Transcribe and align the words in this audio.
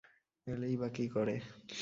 এলেই 0.47 0.75
বা 0.77 0.87
কী 0.89 1.05
করে? 1.07 1.35